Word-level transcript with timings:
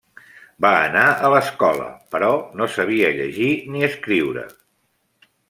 Va 0.65 0.69
anar 0.85 1.03
a 1.27 1.29
l'escola, 1.33 1.89
però 2.15 2.31
no 2.61 2.69
sabia 2.77 3.13
llegir 3.19 3.51
ni 3.75 3.87
escriure. 3.91 4.49